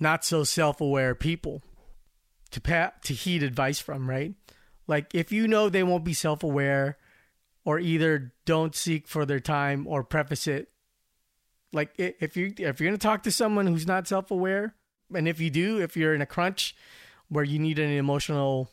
not 0.00 0.24
so 0.24 0.44
self-aware 0.44 1.14
people 1.14 1.62
to 2.50 2.60
pa- 2.60 2.92
to 3.04 3.14
heed 3.14 3.42
advice 3.42 3.78
from, 3.78 4.08
right? 4.08 4.34
Like 4.86 5.14
if 5.14 5.32
you 5.32 5.48
know 5.48 5.68
they 5.68 5.82
won't 5.82 6.04
be 6.04 6.14
self-aware 6.14 6.96
or 7.64 7.78
either 7.78 8.32
don't 8.44 8.74
seek 8.74 9.06
for 9.06 9.26
their 9.26 9.40
time 9.40 9.86
or 9.86 10.02
preface 10.02 10.46
it 10.46 10.70
like 11.72 11.90
if 11.98 12.36
you 12.36 12.52
if 12.58 12.80
you're 12.80 12.90
to 12.90 12.98
talk 12.98 13.22
to 13.24 13.30
someone 13.30 13.66
who's 13.66 13.86
not 13.86 14.08
self-aware 14.08 14.74
and 15.14 15.28
if 15.28 15.40
you 15.40 15.50
do 15.50 15.80
if 15.80 15.96
you're 15.96 16.14
in 16.14 16.22
a 16.22 16.26
crunch 16.26 16.74
where 17.28 17.44
you 17.44 17.58
need 17.58 17.78
an 17.78 17.90
emotional 17.90 18.70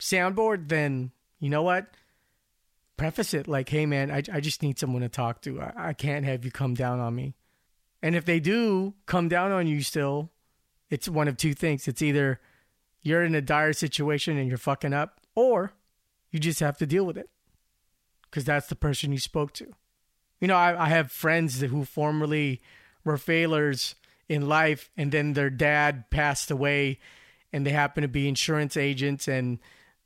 soundboard 0.00 0.68
then 0.68 1.12
you 1.38 1.50
know 1.50 1.62
what? 1.62 1.88
Preface 2.96 3.34
it. 3.34 3.46
Like 3.46 3.68
hey 3.68 3.86
man 3.86 4.10
i, 4.10 4.22
I 4.32 4.40
just 4.40 4.62
need 4.62 4.78
someone 4.78 5.02
to 5.02 5.08
talk 5.08 5.42
to. 5.42 5.60
I, 5.60 5.88
I 5.88 5.92
can't 5.92 6.24
have 6.24 6.44
you 6.44 6.50
come 6.50 6.74
down 6.74 7.00
on 7.00 7.14
me. 7.14 7.34
And 8.02 8.14
if 8.14 8.24
they 8.24 8.40
do 8.40 8.94
come 9.06 9.28
down 9.28 9.52
on 9.52 9.66
you 9.66 9.82
still 9.82 10.30
it's 10.90 11.08
one 11.08 11.28
of 11.28 11.36
two 11.36 11.54
things. 11.54 11.88
It's 11.88 12.02
either 12.02 12.40
you're 13.02 13.24
in 13.24 13.34
a 13.34 13.40
dire 13.40 13.72
situation 13.72 14.38
and 14.38 14.48
you're 14.48 14.58
fucking 14.58 14.92
up 14.92 15.20
or 15.34 15.72
you 16.30 16.38
just 16.38 16.60
have 16.60 16.78
to 16.78 16.86
deal 16.86 17.04
with 17.04 17.16
it. 17.16 17.30
Because 18.22 18.44
that's 18.44 18.66
the 18.66 18.74
person 18.74 19.12
you 19.12 19.18
spoke 19.18 19.52
to 19.54 19.72
you 20.44 20.48
know, 20.48 20.56
I, 20.56 20.84
I 20.84 20.88
have 20.90 21.10
friends 21.10 21.62
who 21.62 21.86
formerly 21.86 22.60
were 23.02 23.16
failures 23.16 23.94
in 24.28 24.46
life, 24.46 24.90
and 24.94 25.10
then 25.10 25.32
their 25.32 25.48
dad 25.48 26.10
passed 26.10 26.50
away, 26.50 26.98
and 27.50 27.64
they 27.64 27.70
happen 27.70 28.02
to 28.02 28.08
be 28.08 28.28
insurance 28.28 28.76
agents, 28.76 29.26
and 29.26 29.58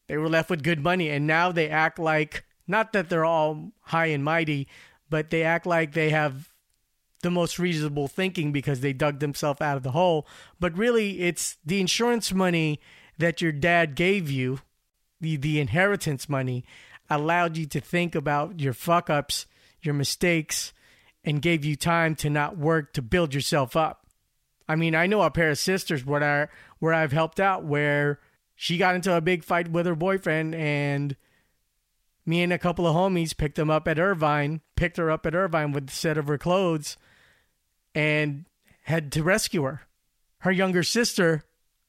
they 0.06 0.16
were 0.16 0.28
left 0.28 0.48
with 0.48 0.62
good 0.62 0.78
money, 0.78 1.08
and 1.08 1.26
now 1.26 1.50
they 1.50 1.68
act 1.68 1.98
like 1.98 2.44
not 2.68 2.92
that 2.92 3.08
they're 3.08 3.24
all 3.24 3.72
high 3.80 4.06
and 4.06 4.22
mighty, 4.22 4.68
but 5.10 5.30
they 5.30 5.42
act 5.42 5.66
like 5.66 5.94
they 5.94 6.10
have 6.10 6.50
the 7.22 7.32
most 7.32 7.58
reasonable 7.58 8.06
thinking 8.06 8.52
because 8.52 8.78
they 8.78 8.92
dug 8.92 9.18
themselves 9.18 9.60
out 9.60 9.76
of 9.76 9.82
the 9.82 9.90
hole. 9.90 10.24
But 10.60 10.78
really, 10.78 11.22
it's 11.22 11.56
the 11.66 11.80
insurance 11.80 12.32
money 12.32 12.78
that 13.18 13.42
your 13.42 13.50
dad 13.50 13.96
gave 13.96 14.30
you, 14.30 14.60
the 15.20 15.34
the 15.34 15.58
inheritance 15.58 16.28
money, 16.28 16.64
allowed 17.10 17.56
you 17.56 17.66
to 17.66 17.80
think 17.80 18.14
about 18.14 18.60
your 18.60 18.72
fuck 18.72 19.10
ups 19.10 19.44
your 19.82 19.94
mistakes 19.94 20.72
and 21.24 21.42
gave 21.42 21.64
you 21.64 21.76
time 21.76 22.14
to 22.16 22.30
not 22.30 22.56
work 22.56 22.92
to 22.94 23.02
build 23.02 23.34
yourself 23.34 23.76
up. 23.76 24.06
I 24.68 24.76
mean, 24.76 24.94
I 24.94 25.06
know 25.06 25.22
a 25.22 25.30
pair 25.30 25.50
of 25.50 25.58
sisters 25.58 26.04
where 26.04 26.22
I, 26.22 26.48
where 26.78 26.92
I've 26.92 27.12
helped 27.12 27.40
out 27.40 27.64
where 27.64 28.20
she 28.54 28.76
got 28.76 28.94
into 28.94 29.14
a 29.14 29.20
big 29.20 29.44
fight 29.44 29.70
with 29.70 29.86
her 29.86 29.94
boyfriend 29.94 30.54
and 30.54 31.16
me 32.26 32.42
and 32.42 32.52
a 32.52 32.58
couple 32.58 32.86
of 32.86 32.94
homies 32.94 33.36
picked 33.36 33.56
them 33.56 33.70
up 33.70 33.88
at 33.88 33.98
Irvine, 33.98 34.60
picked 34.76 34.98
her 34.98 35.10
up 35.10 35.24
at 35.24 35.34
Irvine 35.34 35.72
with 35.72 35.88
a 35.88 35.92
set 35.92 36.18
of 36.18 36.26
her 36.26 36.36
clothes 36.36 36.96
and 37.94 38.44
had 38.82 39.10
to 39.12 39.22
rescue 39.22 39.62
her. 39.62 39.82
Her 40.40 40.52
younger 40.52 40.82
sister, 40.82 41.44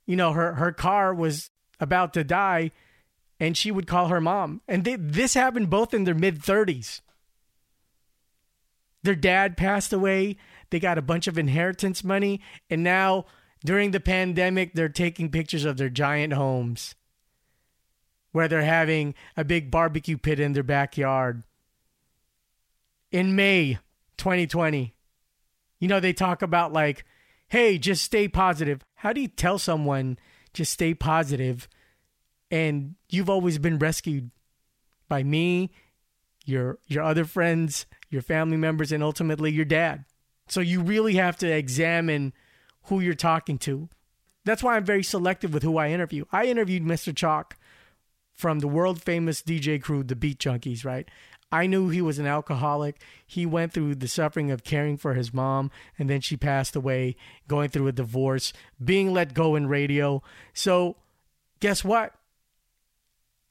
you 0.06 0.16
know, 0.16 0.32
her 0.32 0.54
her 0.54 0.72
car 0.72 1.14
was 1.14 1.52
about 1.80 2.14
to 2.14 2.24
die 2.24 2.72
and 3.40 3.58
she 3.58 3.72
would 3.72 3.88
call 3.88 4.08
her 4.08 4.22
mom. 4.22 4.62
And 4.68 4.84
they, 4.84 4.96
this 4.96 5.34
happened 5.34 5.70
both 5.70 5.94
in 5.94 6.04
their 6.04 6.16
mid 6.16 6.40
30s. 6.40 7.02
Their 9.04 9.16
dad 9.16 9.58
passed 9.58 9.94
away. 9.94 10.38
They 10.70 10.80
got 10.80 10.98
a 10.98 11.04
bunch 11.04 11.28
of 11.28 11.38
inheritance 11.38 12.04
money. 12.04 12.42
And 12.70 12.84
now, 12.84 13.26
during 13.64 13.92
the 13.92 14.00
pandemic, 14.00 14.74
they're 14.74 14.90
taking 14.90 15.30
pictures 15.30 15.66
of 15.66 15.78
their 15.78 15.90
giant 15.90 16.34
homes 16.34 16.96
where 18.32 18.48
they're 18.48 18.62
having 18.62 19.16
a 19.36 19.44
big 19.44 19.72
barbecue 19.72 20.18
pit 20.18 20.40
in 20.40 20.54
their 20.54 20.64
backyard. 20.64 21.44
In 23.12 23.36
May 23.36 23.80
2020, 24.18 24.94
you 25.80 25.88
know, 25.88 26.00
they 26.00 26.14
talk 26.14 26.42
about 26.42 26.72
like, 26.74 27.06
hey, 27.48 27.78
just 27.78 28.04
stay 28.04 28.28
positive. 28.28 28.86
How 28.96 29.14
do 29.14 29.22
you 29.22 29.28
tell 29.28 29.58
someone 29.58 30.20
just 30.54 30.74
stay 30.74 30.94
positive 30.94 31.68
and 32.52 32.96
you've 33.10 33.30
always 33.30 33.58
been 33.58 33.80
rescued 33.80 34.32
by 35.08 35.24
me, 35.24 35.72
your 36.50 36.80
your 36.88 37.04
other 37.04 37.26
friends, 37.26 37.86
your 38.10 38.22
family 38.22 38.58
members, 38.58 38.92
and 38.92 39.04
ultimately 39.04 39.52
your 39.52 39.66
dad. 39.66 40.06
So 40.48 40.62
you 40.62 40.82
really 40.82 41.16
have 41.16 41.38
to 41.38 41.48
examine 41.48 42.34
who 42.84 43.00
you're 43.00 43.14
talking 43.14 43.58
to. 43.60 43.88
That's 44.46 44.64
why 44.64 44.76
I'm 44.76 44.86
very 44.86 45.04
selective 45.04 45.54
with 45.54 45.64
who 45.64 45.78
I 45.78 45.90
interview. 45.90 46.26
I 46.32 46.46
interviewed 46.46 46.84
Mr. 46.84 47.16
Choc 47.16 47.56
from 48.34 48.60
the 48.60 48.68
world 48.68 49.02
famous 49.02 49.44
DJ 49.44 49.82
crew, 49.82 50.04
the 50.04 50.16
Beat 50.16 50.40
Junkies, 50.40 50.84
right? 50.84 51.08
I 51.52 51.68
knew 51.68 51.90
he 51.90 52.02
was 52.02 52.20
an 52.20 52.28
alcoholic. 52.28 53.02
He 53.26 53.46
went 53.46 53.74
through 53.74 53.96
the 53.96 54.08
suffering 54.08 54.52
of 54.52 54.64
caring 54.64 54.98
for 54.98 55.14
his 55.14 55.34
mom, 55.34 55.72
and 55.98 56.10
then 56.10 56.22
she 56.22 56.38
passed 56.38 56.76
away, 56.76 57.16
going 57.48 57.70
through 57.70 57.88
a 57.88 57.92
divorce, 57.92 58.54
being 58.84 59.12
let 59.12 59.34
go 59.34 59.56
in 59.56 59.68
radio. 59.68 60.22
So, 60.54 60.96
guess 61.60 61.84
what? 61.84 62.14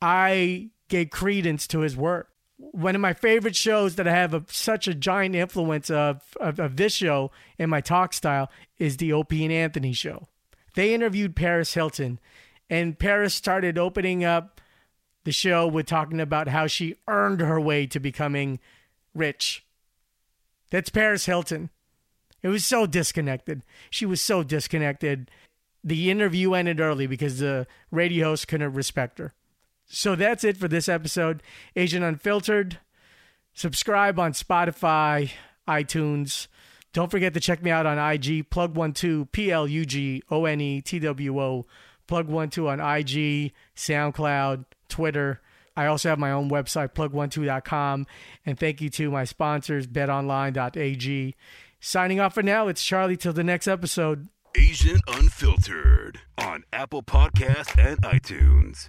I 0.01 0.71
gave 0.89 1.11
credence 1.11 1.67
to 1.69 1.81
his 1.81 1.97
work. 1.97 2.31
One 2.59 2.95
of 2.95 3.01
my 3.01 3.13
favorite 3.13 3.57
shows 3.57 3.95
that 3.95 4.09
I 4.09 4.13
have 4.13 4.35
a, 4.35 4.45
such 4.49 4.89
a 4.89 4.95
giant 4.95 5.35
influence 5.35 5.91
of, 5.91 6.23
of, 6.41 6.59
of 6.59 6.77
this 6.77 6.93
show 6.93 7.31
in 7.57 7.71
my 7.71 7.81
talk 7.81 8.13
style 8.13 8.51
is 8.79 8.97
the 8.97 9.13
Opie 9.13 9.45
and 9.45 9.53
Anthony 9.53 9.93
show. 9.93 10.27
They 10.75 10.93
interviewed 10.93 11.37
Paris 11.37 11.75
Hilton, 11.75 12.19
and 12.69 12.99
Paris 12.99 13.35
started 13.35 13.79
opening 13.79 14.25
up 14.25 14.61
the 15.25 15.33
show 15.33 15.67
with 15.67 15.87
talking 15.87 16.21
about 16.21 16.49
how 16.49 16.67
she 16.67 16.97
earned 17.07 17.41
her 17.41 17.61
way 17.61 17.87
to 17.87 18.01
becoming 18.01 18.59
rich. 19.15 19.65
That's 20.71 20.91
Paris 20.91 21.27
Hilton. 21.27 21.71
It 22.43 22.49
was 22.49 22.65
so 22.65 22.87
disconnected. 22.87 23.63
She 23.91 24.07
was 24.07 24.21
so 24.21 24.43
disconnected. 24.43 25.31
The 25.83 26.11
interview 26.11 26.55
ended 26.55 26.81
early 26.81 27.07
because 27.07 27.39
the 27.39 27.67
radio 27.91 28.29
host 28.29 28.49
couldn't 28.49 28.75
respect 28.75 29.19
her. 29.19 29.35
So 29.89 30.15
that's 30.15 30.45
it 30.45 30.57
for 30.57 30.69
this 30.69 30.89
episode. 30.89 31.43
Asian 31.75 32.03
Unfiltered. 32.03 32.79
Subscribe 33.55 34.21
on 34.21 34.33
Spotify, 34.33 35.33
iTunes, 35.67 36.47
Don't 36.93 37.11
forget 37.11 37.35
to 37.35 37.41
check 37.41 37.63
me 37.63 37.71
out 37.71 37.87
on 37.87 37.99
IG, 37.99 38.49
plug12, 38.51 39.33
P 39.33 39.51
L 39.51 39.67
U 39.67 39.85
G 39.85 40.23
O 40.31 40.45
N 40.45 40.61
E 40.61 40.81
T 40.81 40.99
W 41.01 41.41
O, 41.41 41.67
plug12 42.07 42.69
on 42.69 42.81
IG, 42.81 43.53
SoundCloud, 43.77 44.65
Twitter. 44.89 45.41
I 45.77 45.87
also 45.87 46.09
have 46.09 46.19
my 46.19 46.33
own 46.33 46.51
website, 46.51 46.95
plug12.com. 46.95 48.07
And 48.47 48.59
thank 48.59 48.81
you 48.81 48.91
to 48.91 49.11
my 49.11 49.25
sponsors, 49.25 49.87
betonline.ag. 49.87 51.35
Signing 51.81 52.21
off 52.21 52.35
for 52.35 52.43
now, 52.43 52.69
it's 52.69 52.83
Charlie. 52.83 53.17
Till 53.17 53.33
the 53.33 53.45
next 53.45 53.69
episode. 53.69 54.29
Asian 54.57 54.99
Unfiltered 55.09 56.21
on 56.39 56.65
Apple 56.73 57.03
Podcasts 57.03 57.79
and 57.79 58.01
iTunes. 58.03 58.89